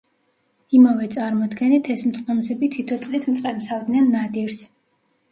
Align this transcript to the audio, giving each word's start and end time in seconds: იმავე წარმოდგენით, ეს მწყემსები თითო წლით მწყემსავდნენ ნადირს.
იმავე 0.75 1.09
წარმოდგენით, 1.15 1.89
ეს 1.95 2.05
მწყემსები 2.11 2.69
თითო 2.75 2.97
წლით 3.03 3.27
მწყემსავდნენ 3.33 4.09
ნადირს. 4.15 4.57